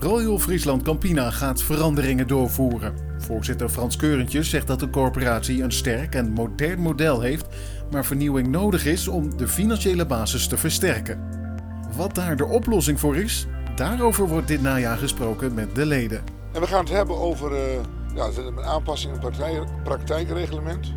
Royal 0.00 0.38
Friesland 0.38 0.82
Campina 0.82 1.30
gaat 1.30 1.62
veranderingen 1.62 2.26
doorvoeren. 2.26 2.94
Voorzitter 3.18 3.68
Frans 3.68 3.96
Keurentjes 3.96 4.50
zegt 4.50 4.66
dat 4.66 4.80
de 4.80 4.90
corporatie 4.90 5.62
een 5.62 5.72
sterk 5.72 6.14
en 6.14 6.30
modern 6.30 6.80
model 6.80 7.20
heeft, 7.20 7.46
maar 7.90 8.04
vernieuwing 8.04 8.48
nodig 8.48 8.86
is 8.86 9.08
om 9.08 9.36
de 9.36 9.48
financiële 9.48 10.06
basis 10.06 10.48
te 10.48 10.56
versterken. 10.56 11.20
Wat 11.96 12.14
daar 12.14 12.36
de 12.36 12.44
oplossing 12.44 13.00
voor 13.00 13.16
is, 13.16 13.46
daarover 13.76 14.28
wordt 14.28 14.48
dit 14.48 14.62
najaar 14.62 14.96
gesproken 14.96 15.54
met 15.54 15.74
de 15.74 15.86
leden. 15.86 16.22
En 16.52 16.60
we 16.60 16.66
gaan 16.66 16.84
het 16.84 16.92
hebben 16.92 17.16
over 17.16 17.52
uh, 17.52 17.58
ja, 18.14 18.28
een 18.36 18.60
aanpassing 18.60 19.14
in 19.14 19.20
het 19.20 19.82
praktijkreglement, 19.84 20.92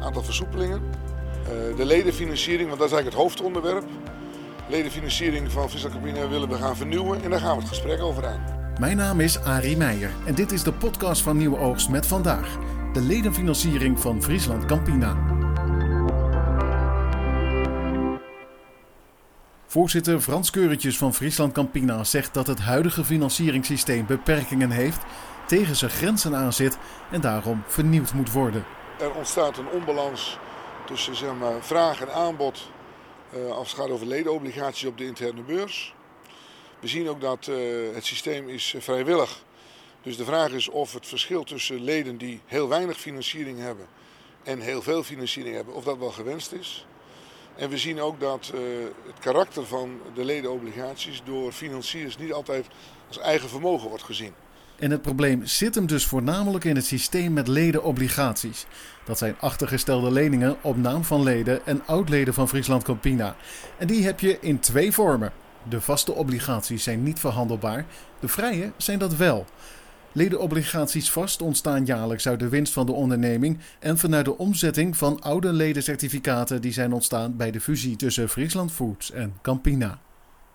aantal 0.00 0.22
versoepelingen, 0.22 0.80
uh, 0.80 1.76
de 1.76 1.84
ledenfinanciering, 1.84 2.68
want 2.68 2.80
dat 2.80 2.88
is 2.88 2.94
eigenlijk 2.94 3.24
het 3.24 3.36
hoofdonderwerp 3.36 3.84
ledenfinanciering 4.68 5.52
van 5.52 5.68
Friesland 5.68 5.94
Campina 5.94 6.28
willen 6.28 6.48
we 6.48 6.54
gaan 6.54 6.76
vernieuwen 6.76 7.22
en 7.22 7.30
daar 7.30 7.40
gaan 7.40 7.54
we 7.54 7.60
het 7.60 7.68
gesprek 7.68 8.00
over 8.00 8.26
aan. 8.26 8.74
Mijn 8.80 8.96
naam 8.96 9.20
is 9.20 9.38
Arie 9.38 9.76
Meijer 9.76 10.10
en 10.26 10.34
dit 10.34 10.52
is 10.52 10.62
de 10.62 10.72
podcast 10.72 11.22
van 11.22 11.36
Nieuwe 11.36 11.58
Oogst 11.58 11.88
met 11.88 12.06
vandaag 12.06 12.58
de 12.92 13.00
ledenfinanciering 13.00 14.00
van 14.00 14.22
Friesland 14.22 14.64
Campina. 14.64 15.16
Voorzitter 19.66 20.20
Frans 20.20 20.50
Keurentjes 20.50 20.98
van 20.98 21.14
Friesland 21.14 21.52
Campina 21.52 22.04
zegt 22.04 22.34
dat 22.34 22.46
het 22.46 22.58
huidige 22.58 23.04
financieringssysteem 23.04 24.06
beperkingen 24.06 24.70
heeft, 24.70 25.02
tegen 25.46 25.76
zijn 25.76 25.90
grenzen 25.90 26.36
aanzit 26.36 26.78
en 27.10 27.20
daarom 27.20 27.62
vernieuwd 27.66 28.12
moet 28.12 28.32
worden. 28.32 28.64
Er 29.00 29.14
ontstaat 29.14 29.58
een 29.58 29.68
onbalans 29.68 30.38
tussen 30.86 31.16
zeg 31.16 31.34
maar, 31.40 31.54
vraag 31.60 32.00
en 32.00 32.12
aanbod 32.12 32.70
als 33.50 33.70
het 33.70 33.80
gaat 33.80 33.90
over 33.90 34.06
ledenobligaties 34.06 34.84
op 34.84 34.98
de 34.98 35.04
interne 35.04 35.42
beurs. 35.42 35.94
We 36.80 36.88
zien 36.88 37.08
ook 37.08 37.20
dat 37.20 37.46
uh, 37.46 37.56
het 37.94 38.04
systeem 38.04 38.48
is 38.48 38.74
vrijwillig. 38.78 39.42
Dus 40.02 40.16
de 40.16 40.24
vraag 40.24 40.50
is 40.52 40.68
of 40.68 40.92
het 40.92 41.06
verschil 41.06 41.44
tussen 41.44 41.82
leden 41.84 42.18
die 42.18 42.40
heel 42.46 42.68
weinig 42.68 42.98
financiering 42.98 43.58
hebben 43.58 43.86
en 44.42 44.60
heel 44.60 44.82
veel 44.82 45.02
financiering 45.02 45.54
hebben, 45.54 45.74
of 45.74 45.84
dat 45.84 45.98
wel 45.98 46.10
gewenst 46.10 46.52
is. 46.52 46.86
En 47.56 47.70
we 47.70 47.78
zien 47.78 48.00
ook 48.00 48.20
dat 48.20 48.52
het 49.06 49.18
karakter 49.20 49.66
van 49.66 50.00
de 50.14 50.24
ledenobligaties 50.24 51.22
door 51.24 51.52
financiers 51.52 52.16
niet 52.16 52.32
altijd 52.32 52.66
als 53.08 53.18
eigen 53.18 53.48
vermogen 53.48 53.88
wordt 53.88 54.04
gezien. 54.04 54.34
En 54.78 54.90
het 54.90 55.02
probleem 55.02 55.46
zit 55.46 55.74
hem 55.74 55.86
dus 55.86 56.06
voornamelijk 56.06 56.64
in 56.64 56.76
het 56.76 56.84
systeem 56.84 57.32
met 57.32 57.48
ledenobligaties. 57.48 58.66
Dat 59.04 59.18
zijn 59.18 59.34
achtergestelde 59.40 60.10
leningen 60.10 60.56
op 60.60 60.76
naam 60.76 61.04
van 61.04 61.22
leden 61.22 61.66
en 61.66 61.82
oudleden 61.86 62.34
van 62.34 62.48
Friesland 62.48 62.82
Campina. 62.82 63.36
En 63.78 63.86
die 63.86 64.04
heb 64.04 64.20
je 64.20 64.38
in 64.40 64.60
twee 64.60 64.92
vormen. 64.92 65.32
De 65.68 65.80
vaste 65.80 66.12
obligaties 66.12 66.82
zijn 66.82 67.02
niet 67.02 67.18
verhandelbaar, 67.18 67.86
de 68.20 68.28
vrije 68.28 68.72
zijn 68.76 68.98
dat 68.98 69.16
wel. 69.16 69.46
Ledenobligaties 70.12 71.10
vast 71.10 71.42
ontstaan 71.42 71.84
jaarlijks 71.84 72.28
uit 72.28 72.40
de 72.40 72.48
winst 72.48 72.72
van 72.72 72.86
de 72.86 72.92
onderneming 72.92 73.58
en 73.78 73.98
vanuit 73.98 74.24
de 74.24 74.38
omzetting 74.38 74.96
van 74.96 75.20
oude 75.20 75.52
ledencertificaten 75.52 76.60
die 76.60 76.72
zijn 76.72 76.92
ontstaan 76.92 77.36
bij 77.36 77.50
de 77.50 77.60
fusie 77.60 77.96
tussen 77.96 78.28
Friesland 78.28 78.72
Foods 78.72 79.12
en 79.12 79.34
Campina. 79.42 79.98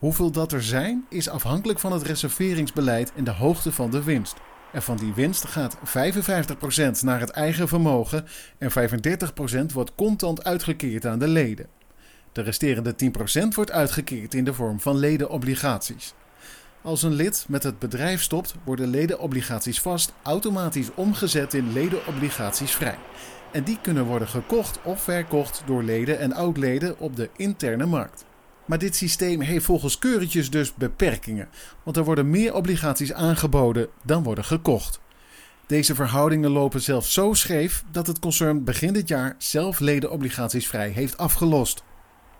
Hoeveel 0.04 0.32
dat 0.32 0.52
er 0.52 0.64
zijn 0.64 1.06
is 1.09 1.30
afhankelijk 1.30 1.80
van 1.80 1.92
het 1.92 2.02
reserveringsbeleid 2.02 3.14
en 3.14 3.23
de 3.23 3.32
hoogte 3.32 3.72
van 3.72 3.92
de 3.92 4.04
winst. 4.04 4.36
En 4.72 4.82
van 4.82 4.98
die 4.98 5.14
winst 5.14 5.45
gaat 5.45 5.78
55% 5.78 5.82
naar 7.02 7.20
het 7.20 7.30
eigen 7.30 7.68
vermogen 7.68 8.26
en 8.58 8.72
35% 8.72 9.73
wordt 9.73 9.95
contant 9.95 10.44
uitgekeerd 10.44 11.06
aan 11.06 11.20
de 11.20 11.28
leden. 11.28 11.68
De 12.32 12.42
resterende 12.42 12.95
10% 13.44 13.48
wordt 13.56 13.72
uitgekeerd 13.72 14.34
in 14.34 14.44
de 14.44 14.54
vorm 14.54 14.80
van 14.80 14.98
ledenobligaties. 14.98 16.14
Als 16.82 17.04
een 17.04 17.14
lid 17.14 17.45
met 17.48 17.64
het 17.64 17.80
bedrijf 17.80 18.22
stopt, 18.22 18.56
worden 18.64 18.88
ledenobligaties 18.90 19.82
vast 19.82 20.14
automatisch 20.23 20.94
omgezet 20.95 21.54
in 21.54 21.73
ledenobligaties 21.73 22.72
vrij. 22.72 22.98
En 23.52 23.64
die 23.64 23.78
kunnen 23.82 24.06
worden 24.06 24.27
gekocht 24.27 24.80
of 24.83 25.02
verkocht 25.02 25.64
door 25.66 25.83
leden 25.83 26.20
en 26.20 26.33
oudleden 26.33 27.00
op 27.00 27.16
de 27.16 27.30
interne 27.36 27.86
markt. 27.86 28.26
Maar 28.66 28.78
dit 28.78 28.96
systeem 28.96 29.42
heeft 29.42 29.66
volgens 29.66 30.00
Keurentjes 30.00 30.50
dus 30.50 30.74
beperkingen, 30.74 31.50
want 31.84 31.98
er 31.98 32.04
worden 32.04 32.30
meer 32.30 32.54
obligaties 32.54 33.14
aangeboden 33.14 33.88
dan 34.04 34.24
worden 34.24 34.46
gekocht. 34.46 35.02
Deze 35.68 35.96
verhoudingen 35.96 36.50
lopen 36.50 36.82
zelfs 36.82 37.14
zo 37.14 37.34
scheef 37.34 37.84
dat 37.92 38.08
het 38.08 38.20
concern 38.20 38.64
begin 38.64 38.94
dit 38.94 39.08
jaar 39.08 39.36
zelf 39.38 39.80
ledenobligaties 39.80 40.68
vrij 40.68 40.90
heeft 40.90 41.18
afgelost. 41.18 41.84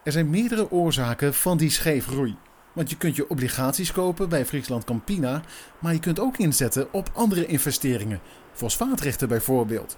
Er 0.04 0.12
zijn 0.12 0.30
meerdere 0.30 0.72
oorzaken 0.72 1.34
van 1.34 1.58
die 1.58 1.70
scheefgroei. 1.70 2.36
Want 2.74 2.90
je 2.90 2.98
kunt 2.98 3.16
je 3.16 3.30
obligaties 3.30 3.92
kopen 3.92 4.30
bij 4.30 4.46
Friesland 4.46 4.84
Campina, 4.84 5.42
maar 5.80 5.94
je 5.94 6.00
kunt 6.00 6.20
ook 6.20 6.38
inzetten 6.38 6.94
op 6.94 7.10
andere 7.14 7.46
investeringen, 7.46 8.20
fosfaatrechten 8.54 9.28
bijvoorbeeld. 9.28 9.98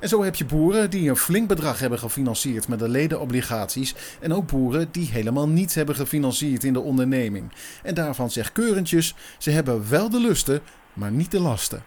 En 0.00 0.08
zo 0.08 0.22
heb 0.22 0.34
je 0.34 0.44
boeren 0.44 0.90
die 0.90 1.08
een 1.08 1.16
flink 1.16 1.48
bedrag 1.48 1.78
hebben 1.78 1.98
gefinancierd 1.98 2.68
met 2.68 2.78
de 2.78 2.88
ledenobligaties. 2.88 3.94
En 4.20 4.34
ook 4.34 4.46
boeren 4.46 4.88
die 4.90 5.08
helemaal 5.10 5.48
niets 5.48 5.74
hebben 5.74 5.94
gefinancierd 5.94 6.64
in 6.64 6.72
de 6.72 6.80
onderneming. 6.80 7.52
En 7.82 7.94
daarvan 7.94 8.30
zegt 8.30 8.52
Keurentjes, 8.52 9.14
ze 9.38 9.50
hebben 9.50 9.90
wel 9.90 10.10
de 10.10 10.20
lusten, 10.20 10.60
maar 10.92 11.10
niet 11.10 11.30
de 11.30 11.40
lasten. 11.40 11.84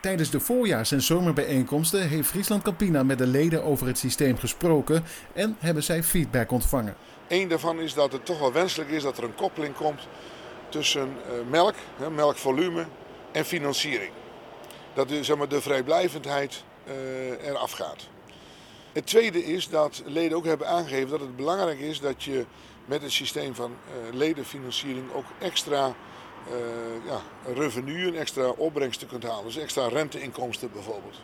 Tijdens 0.00 0.30
de 0.30 0.40
voorjaars- 0.40 0.92
en 0.92 1.02
zomerbijeenkomsten 1.02 2.08
heeft 2.08 2.28
Friesland 2.28 2.62
Campina 2.62 3.02
met 3.02 3.18
de 3.18 3.26
leden 3.26 3.64
over 3.64 3.86
het 3.86 3.98
systeem 3.98 4.38
gesproken 4.38 5.04
en 5.32 5.56
hebben 5.58 5.82
zij 5.82 6.02
feedback 6.02 6.50
ontvangen. 6.50 6.94
Eén 7.28 7.48
daarvan 7.48 7.80
is 7.80 7.94
dat 7.94 8.12
het 8.12 8.26
toch 8.26 8.38
wel 8.38 8.52
wenselijk 8.52 8.90
is 8.90 9.02
dat 9.02 9.18
er 9.18 9.24
een 9.24 9.34
koppeling 9.34 9.74
komt 9.74 10.00
tussen 10.68 11.00
eh, 11.00 11.50
melk, 11.50 11.74
melkvolume 12.14 12.86
en 13.32 13.44
financiering. 13.44 14.10
Dat 14.94 15.10
is 15.10 15.26
zeg 15.26 15.36
maar, 15.36 15.48
de 15.48 15.60
vrijblijvendheid 15.60 16.64
eraf 17.42 17.72
gaat. 17.72 18.08
Het 18.92 19.06
tweede 19.06 19.44
is 19.44 19.68
dat 19.68 20.02
leden 20.06 20.36
ook 20.36 20.44
hebben 20.44 20.68
aangegeven 20.68 21.10
dat 21.10 21.20
het 21.20 21.36
belangrijk 21.36 21.80
is 21.80 22.00
dat 22.00 22.22
je 22.22 22.44
met 22.84 23.02
het 23.02 23.12
systeem 23.12 23.54
van 23.54 23.70
uh, 23.70 24.14
ledenfinanciering 24.14 25.12
ook 25.12 25.24
extra 25.38 25.86
uh, 25.86 26.54
ja, 27.06 27.20
revenue 27.54 28.06
en 28.06 28.14
extra 28.14 28.48
opbrengsten 28.48 29.08
kunt 29.08 29.22
halen. 29.22 29.44
Dus 29.44 29.56
extra 29.56 29.88
renteinkomsten 29.88 30.70
bijvoorbeeld. 30.72 31.16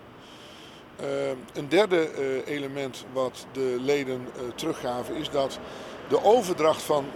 een 1.53 1.69
derde 1.69 2.11
element 2.45 3.05
wat 3.13 3.47
de 3.53 3.77
leden 3.81 4.29
teruggaven 4.55 5.17
is 5.17 5.31
dat 5.31 5.59
de 6.09 6.25
overdracht 6.25 6.83
van 6.83 7.07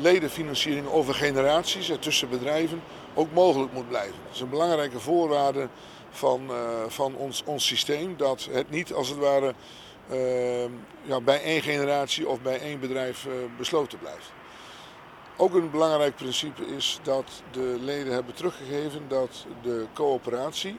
ledenfinanciering 0.00 0.86
over 0.86 1.14
generaties 1.14 1.92
tussen 2.00 2.28
bedrijven 2.28 2.82
ook 3.14 3.32
mogelijk 3.32 3.72
moet 3.72 3.88
blijven. 3.88 4.16
Dat 4.26 4.34
is 4.34 4.40
een 4.40 4.48
belangrijke 4.48 5.00
voorwaarde 5.00 5.68
van, 6.12 6.50
uh, 6.50 6.56
van 6.88 7.14
ons, 7.14 7.42
ons 7.44 7.66
systeem. 7.66 8.16
Dat 8.16 8.48
het 8.50 8.70
niet 8.70 8.92
als 8.92 9.08
het 9.08 9.18
ware 9.18 9.54
uh, 10.10 10.64
ja, 11.02 11.20
bij 11.20 11.42
één 11.42 11.62
generatie 11.62 12.28
of 12.28 12.40
bij 12.40 12.60
één 12.60 12.80
bedrijf 12.80 13.26
uh, 13.26 13.32
besloten 13.58 13.98
blijft. 13.98 14.32
Ook 15.36 15.54
een 15.54 15.70
belangrijk 15.70 16.16
principe 16.16 16.66
is 16.66 17.00
dat 17.02 17.42
de 17.50 17.76
leden 17.80 18.12
hebben 18.12 18.34
teruggegeven 18.34 19.08
dat 19.08 19.46
de 19.62 19.86
coöperatie 19.92 20.78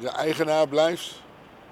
de 0.00 0.08
eigenaar 0.08 0.68
blijft 0.68 1.22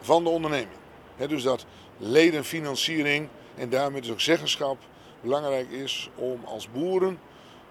van 0.01 0.25
de 0.25 0.31
onderneming. 0.31 0.79
Dus 1.17 1.43
dat 1.43 1.67
ledenfinanciering 1.97 3.29
en 3.55 3.69
daarmee 3.69 4.01
dus 4.01 4.11
ook 4.11 4.21
zeggenschap 4.21 4.79
belangrijk 5.21 5.71
is 5.71 6.11
om 6.15 6.45
als 6.45 6.71
boeren 6.71 7.19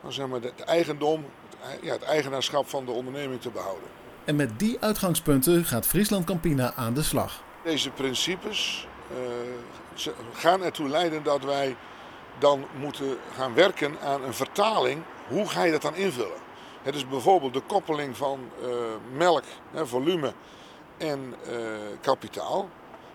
zeg 0.08 0.28
maar, 0.28 0.42
het 0.42 0.64
eigendom, 0.64 1.26
het, 1.60 1.80
ja, 1.82 1.92
het 1.92 2.04
eigenaarschap 2.04 2.70
van 2.70 2.86
de 2.86 2.92
onderneming 2.92 3.42
te 3.42 3.50
behouden. 3.50 3.88
En 4.26 4.36
met 4.36 4.60
die 4.60 4.78
uitgangspunten 4.80 5.66
gaat 5.66 5.88
Friesland 5.88 6.26
Campina 6.26 6.74
aan 6.76 6.94
de 6.94 7.04
slag. 7.04 7.44
Deze 7.64 7.90
principes 7.90 8.88
uh, 9.12 10.14
gaan 10.34 10.64
ertoe 10.64 10.90
leiden 10.90 11.24
dat 11.24 11.44
wij 11.44 11.76
dan 12.40 12.66
moeten 12.80 13.18
gaan 13.36 13.54
werken 13.54 14.00
aan 14.04 14.24
een 14.24 14.34
vertaling. 14.34 15.02
Hoe 15.28 15.50
ga 15.50 15.64
je 15.64 15.72
dat 15.72 15.82
dan 15.82 15.96
invullen? 15.96 16.38
Het 16.82 16.96
is 16.96 17.08
bijvoorbeeld 17.08 17.54
de 17.54 17.62
koppeling 17.68 18.18
van 18.18 18.40
uh, 18.62 18.70
melk, 19.14 19.44
hè, 19.72 19.88
volume 19.88 20.34
en 20.98 21.36
uh, 21.50 21.56
kapitaal. 22.02 22.70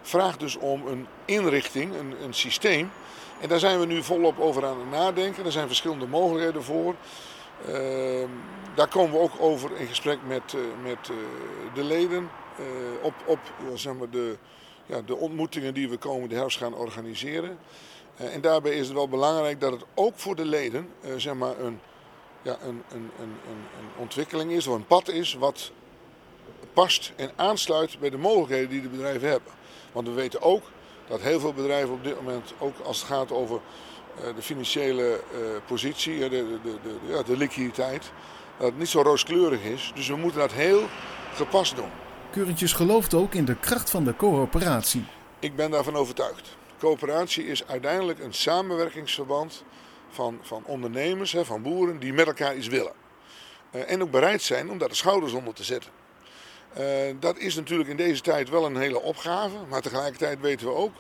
Vraagt 0.07 0.41
dus 0.41 0.57
om 0.57 0.87
een 0.87 1.07
inrichting, 1.25 1.95
een, 1.95 2.15
een 2.23 2.35
systeem. 2.35 2.91
En 3.41 3.49
daar 3.49 3.59
zijn 3.59 3.81
we 3.81 3.87
nu 3.87 4.03
volop 4.03 4.41
over 4.41 4.65
aan 4.65 4.79
het 4.79 4.91
nadenken. 4.91 5.45
Er 5.45 5.53
zijn 5.53 5.67
verschillende 5.67 6.07
mogelijkheden 6.07 6.63
voor. 6.63 6.95
Uh, 7.69 8.25
daar 8.75 8.89
komen 8.89 9.13
we 9.13 9.19
ook 9.19 9.33
over 9.39 9.77
in 9.77 9.87
gesprek 9.87 10.19
met, 10.27 10.53
uh, 10.53 10.61
met 10.83 11.09
uh, 11.11 11.17
de 11.75 11.85
leden. 11.85 12.31
Uh, 12.61 12.67
op 13.03 13.15
op 13.27 13.39
zeg 13.75 13.95
maar 13.95 14.11
de, 14.11 14.37
ja, 14.87 15.01
de 15.01 15.17
ontmoetingen 15.17 15.75
die 15.75 15.89
we 15.89 15.97
komende 15.97 16.35
herfst 16.35 16.59
gaan 16.59 16.75
organiseren. 16.75 17.59
en 18.17 18.41
daarbij 18.41 18.73
is 18.73 18.87
het 18.87 18.97
wel 18.97 19.09
belangrijk 19.09 19.61
dat 19.61 19.73
het 19.73 19.85
ook 19.95 20.13
voor 20.17 20.37
de 20.37 20.45
leden 20.45 20.89
zeg 21.17 21.35
maar 21.35 21.59
een, 21.61 21.81
ja, 22.43 22.57
een, 22.63 22.83
een, 22.91 23.11
een, 23.19 23.37
een 23.49 23.89
ontwikkeling 23.97 24.53
is 24.53 24.67
of 24.67 24.75
een 24.75 24.87
pad 24.87 25.09
is 25.09 25.35
wat 25.35 25.71
past 26.73 27.13
en 27.17 27.31
aansluit 27.37 27.99
bij 28.01 28.11
de 28.11 28.19
mogelijkheden 28.19 28.69
die 28.69 28.83
de 28.83 28.89
bedrijven 28.89 29.29
hebben. 29.29 29.53
Want 29.95 30.09
we 30.09 30.15
weten 30.15 30.43
ook 30.43 30.63
dat 31.09 31.21
heel 31.21 31.41
veel 31.41 31.53
bedrijven 31.53 31.95
op 31.95 32.05
dit 32.05 32.17
moment, 32.23 32.55
ook 32.59 32.79
als 32.79 32.99
het 32.99 33.07
gaat 33.07 33.33
over 33.33 33.61
de 34.37 34.43
financiële 34.43 35.21
positie, 35.67 36.19
de, 36.19 36.29
de, 36.29 36.59
de, 36.83 36.97
ja, 37.07 37.23
de 37.23 37.37
liquiditeit, 37.37 38.13
dat 38.59 38.67
het 38.67 38.79
niet 38.79 38.89
zo 38.89 39.03
rooskleurig 39.03 39.63
is. 39.63 39.93
Dus 39.95 40.09
we 40.09 40.17
moeten 40.17 40.41
dat 40.41 40.53
heel 40.53 40.83
gepast 41.35 41.77
doen. 41.77 41.91
Keurentjes 42.31 42.73
gelooft 42.73 43.15
ook 43.15 43.35
in 43.35 43.45
de 43.45 43.57
kracht 43.57 43.91
van 43.91 44.05
de 44.05 44.17
coöperatie. 44.17 45.05
Ik 45.39 45.57
ben 45.57 45.71
daarvan 45.71 45.97
overtuigd. 45.97 46.57
Coöperatie 46.79 47.47
is 47.47 47.67
uiteindelijk 47.67 48.19
een 48.19 48.35
samenwerkingsverband 48.35 49.65
van, 50.09 50.39
van 50.43 50.63
ondernemers, 50.67 51.37
van 51.43 51.63
boeren 51.63 51.99
die 51.99 52.13
met 52.13 52.27
elkaar 52.27 52.57
iets 52.57 52.69
willen. 52.69 52.93
Uh, 53.73 53.91
en 53.91 54.03
ook 54.03 54.11
bereid 54.11 54.43
zijn 54.43 54.71
om 54.71 54.79
daar 54.79 54.89
de 54.89 54.95
schouders 54.95 55.33
onder 55.33 55.55
te 55.55 55.65
zetten. 55.65 55.91
Uh, 56.79 56.85
dat 57.21 57.39
is 57.39 57.55
natuurlijk 57.55 57.89
in 57.91 57.97
deze 57.97 58.21
tijd 58.21 58.49
wel 58.49 58.67
een 58.67 58.77
hele 58.77 59.01
opgave, 59.01 59.57
maar 59.69 59.81
tegelijkertijd 59.81 60.41
weten 60.41 60.67
we 60.67 60.73
ook, 60.73 60.93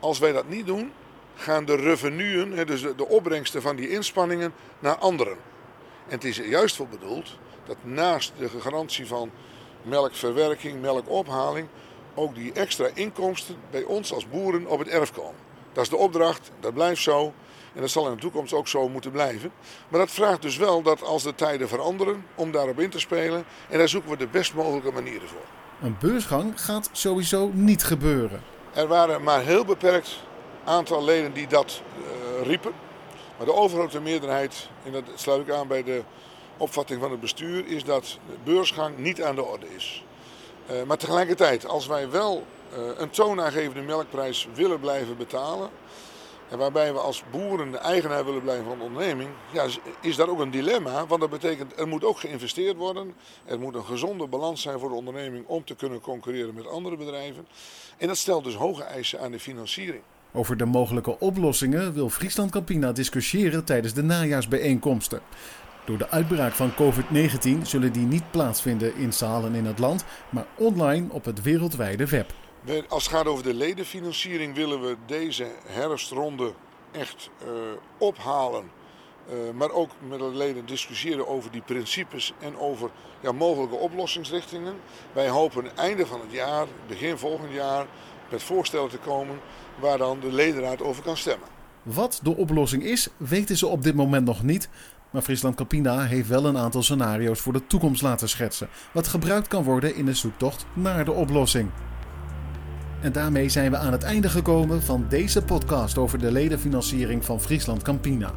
als 0.00 0.18
wij 0.18 0.32
dat 0.32 0.48
niet 0.48 0.66
doen, 0.66 0.92
gaan 1.36 1.64
de 1.64 1.76
revenuen, 1.76 2.66
dus 2.66 2.80
de, 2.80 3.08
opbrengsten 3.08 3.62
van 3.62 3.76
die 3.76 3.88
inspanningen, 3.88 4.52
naar 4.78 4.96
anderen. 4.96 5.36
En 6.06 6.14
het 6.14 6.24
is 6.24 6.36
juist 6.36 6.76
voor 6.76 6.88
bedoeld 6.88 7.38
dat 7.66 7.76
naast 7.82 8.32
de 8.38 8.48
garantie 8.48 9.06
van 9.06 9.30
melkverwerking, 9.82 10.80
melkophaling, 10.80 11.68
ook 12.14 12.34
die 12.34 12.52
extra 12.52 12.88
inkomsten 12.94 13.56
bij 13.70 13.82
ons 13.82 14.12
als 14.12 14.28
boeren 14.28 14.66
op 14.66 14.78
het 14.78 14.88
erf 14.88 15.12
komen. 15.12 15.47
Dat 15.72 15.82
is 15.82 15.90
de 15.90 15.96
opdracht, 15.96 16.50
dat 16.60 16.74
blijft 16.74 17.02
zo. 17.02 17.32
En 17.74 17.80
dat 17.80 17.90
zal 17.90 18.06
in 18.08 18.14
de 18.14 18.20
toekomst 18.20 18.52
ook 18.52 18.68
zo 18.68 18.88
moeten 18.88 19.10
blijven. 19.10 19.50
Maar 19.88 20.00
dat 20.00 20.10
vraagt 20.10 20.42
dus 20.42 20.56
wel 20.56 20.82
dat 20.82 21.02
als 21.02 21.22
de 21.22 21.34
tijden 21.34 21.68
veranderen, 21.68 22.24
om 22.34 22.52
daarop 22.52 22.80
in 22.80 22.90
te 22.90 22.98
spelen. 22.98 23.44
En 23.68 23.78
daar 23.78 23.88
zoeken 23.88 24.10
we 24.10 24.16
de 24.16 24.26
best 24.26 24.54
mogelijke 24.54 24.92
manieren 24.92 25.28
voor. 25.28 25.44
Een 25.82 25.96
beursgang 26.00 26.62
gaat 26.64 26.88
sowieso 26.92 27.50
niet 27.52 27.84
gebeuren. 27.84 28.42
Er 28.72 28.86
waren 28.86 29.22
maar 29.22 29.42
heel 29.42 29.64
beperkt 29.64 30.22
aantal 30.64 31.04
leden 31.04 31.32
die 31.32 31.46
dat 31.46 31.82
uh, 31.98 32.46
riepen. 32.46 32.72
Maar 33.36 33.46
de 33.46 33.54
overgrote 33.54 34.00
meerderheid, 34.00 34.68
en 34.84 34.92
dat 34.92 35.04
sluit 35.14 35.48
ik 35.48 35.54
aan 35.54 35.68
bij 35.68 35.82
de 35.82 36.02
opvatting 36.56 37.00
van 37.00 37.10
het 37.10 37.20
bestuur, 37.20 37.66
is 37.66 37.84
dat 37.84 38.18
de 38.26 38.36
beursgang 38.44 38.98
niet 38.98 39.22
aan 39.22 39.34
de 39.34 39.44
orde 39.44 39.74
is. 39.74 40.04
Uh, 40.70 40.82
maar 40.82 40.98
tegelijkertijd, 40.98 41.66
als 41.66 41.86
wij 41.86 42.10
wel 42.10 42.46
uh, 42.72 42.78
een 42.96 43.10
toonaangevende 43.10 43.82
melkprijs 43.82 44.48
willen 44.54 44.80
blijven 44.80 45.16
betalen, 45.16 45.70
en 46.48 46.58
waarbij 46.58 46.92
we 46.92 46.98
als 46.98 47.22
boeren 47.30 47.70
de 47.70 47.78
eigenaar 47.78 48.24
willen 48.24 48.42
blijven 48.42 48.64
van 48.64 48.78
de 48.78 48.84
onderneming, 48.84 49.30
ja, 49.52 49.66
is 50.00 50.16
dat 50.16 50.28
ook 50.28 50.40
een 50.40 50.50
dilemma. 50.50 51.06
Want 51.06 51.20
dat 51.20 51.30
betekent 51.30 51.80
er 51.80 51.88
moet 51.88 52.04
ook 52.04 52.18
geïnvesteerd 52.18 52.76
worden. 52.76 53.14
Er 53.44 53.58
moet 53.58 53.74
een 53.74 53.84
gezonde 53.84 54.26
balans 54.26 54.62
zijn 54.62 54.78
voor 54.78 54.88
de 54.88 54.94
onderneming 54.94 55.46
om 55.46 55.64
te 55.64 55.74
kunnen 55.74 56.00
concurreren 56.00 56.54
met 56.54 56.66
andere 56.66 56.96
bedrijven. 56.96 57.46
En 57.98 58.06
dat 58.06 58.16
stelt 58.16 58.44
dus 58.44 58.54
hoge 58.54 58.82
eisen 58.82 59.20
aan 59.20 59.30
de 59.30 59.40
financiering. 59.40 60.02
Over 60.32 60.56
de 60.56 60.64
mogelijke 60.64 61.18
oplossingen 61.18 61.92
wil 61.92 62.10
Friesland 62.10 62.50
Campina 62.50 62.92
discussiëren 62.92 63.64
tijdens 63.64 63.94
de 63.94 64.02
najaarsbijeenkomsten. 64.02 65.20
Door 65.88 65.98
de 65.98 66.10
uitbraak 66.10 66.52
van 66.52 66.72
COVID-19 66.74 67.62
zullen 67.62 67.92
die 67.92 68.06
niet 68.06 68.30
plaatsvinden 68.30 68.96
in 68.96 69.12
zalen 69.12 69.54
in 69.54 69.64
het 69.64 69.78
land, 69.78 70.04
maar 70.30 70.46
online 70.54 71.06
op 71.10 71.24
het 71.24 71.42
wereldwijde 71.42 72.06
web. 72.06 72.32
Als 72.88 73.04
het 73.04 73.14
gaat 73.14 73.26
over 73.26 73.44
de 73.44 73.54
ledenfinanciering 73.54 74.54
willen 74.54 74.80
we 74.80 74.96
deze 75.06 75.46
herfstronde 75.66 76.52
echt 76.90 77.30
uh, 77.42 77.50
ophalen. 77.98 78.64
Uh, 79.28 79.34
maar 79.54 79.70
ook 79.70 79.90
met 80.08 80.18
de 80.18 80.34
leden 80.34 80.66
discussiëren 80.66 81.28
over 81.28 81.50
die 81.50 81.62
principes 81.62 82.32
en 82.38 82.58
over 82.58 82.90
ja, 83.20 83.32
mogelijke 83.32 83.76
oplossingsrichtingen. 83.76 84.74
Wij 85.12 85.28
hopen 85.28 85.76
einde 85.76 86.06
van 86.06 86.20
het 86.20 86.32
jaar, 86.32 86.66
begin 86.86 87.18
volgend 87.18 87.52
jaar, 87.52 87.86
met 88.30 88.42
voorstellen 88.42 88.90
te 88.90 88.98
komen 88.98 89.40
waar 89.80 89.98
dan 89.98 90.20
de 90.20 90.32
ledenraad 90.32 90.82
over 90.82 91.02
kan 91.02 91.16
stemmen. 91.16 91.48
Wat 91.82 92.20
de 92.22 92.36
oplossing 92.36 92.82
is, 92.82 93.08
weten 93.16 93.56
ze 93.56 93.66
op 93.66 93.82
dit 93.82 93.94
moment 93.94 94.26
nog 94.26 94.42
niet. 94.42 94.68
Maar 95.12 95.22
Friesland 95.22 95.54
Campina 95.54 96.00
heeft 96.00 96.28
wel 96.28 96.46
een 96.46 96.58
aantal 96.58 96.82
scenario's 96.82 97.40
voor 97.40 97.52
de 97.52 97.66
toekomst 97.66 98.02
laten 98.02 98.28
schetsen. 98.28 98.68
Wat 98.92 99.08
gebruikt 99.08 99.48
kan 99.48 99.62
worden 99.62 99.94
in 99.94 100.04
de 100.04 100.14
zoektocht 100.14 100.66
naar 100.74 101.04
de 101.04 101.12
oplossing. 101.12 101.70
En 103.00 103.12
daarmee 103.12 103.48
zijn 103.48 103.70
we 103.70 103.76
aan 103.76 103.92
het 103.92 104.02
einde 104.02 104.28
gekomen 104.28 104.82
van 104.82 105.04
deze 105.08 105.42
podcast 105.42 105.98
over 105.98 106.18
de 106.18 106.32
ledenfinanciering 106.32 107.24
van 107.24 107.40
Friesland 107.40 107.82
Campina. 107.82 108.30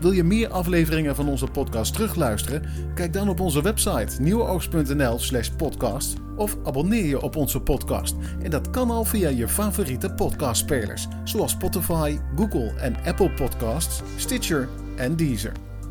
Wil 0.00 0.12
je 0.12 0.24
meer 0.24 0.48
afleveringen 0.48 1.14
van 1.14 1.28
onze 1.28 1.46
podcast 1.46 1.92
terugluisteren? 1.92 2.62
Kijk 2.94 3.12
dan 3.12 3.28
op 3.28 3.40
onze 3.40 3.62
website 3.62 4.22
nieuwoogst.nl/slash 4.22 5.48
podcast 5.48 6.16
of 6.36 6.56
abonneer 6.64 7.04
je 7.04 7.20
op 7.20 7.36
onze 7.36 7.60
podcast. 7.60 8.14
En 8.42 8.50
dat 8.50 8.70
kan 8.70 8.90
al 8.90 9.04
via 9.04 9.28
je 9.28 9.48
favoriete 9.48 10.12
podcastspelers, 10.12 11.06
zoals 11.24 11.52
Spotify, 11.52 12.18
Google 12.36 12.72
en 12.76 12.96
Apple 13.04 13.30
Podcasts, 13.30 14.02
Stitcher 14.16 14.68
en 14.96 15.16
Deezer. 15.16 15.52